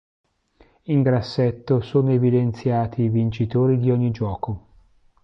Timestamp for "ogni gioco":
3.91-4.65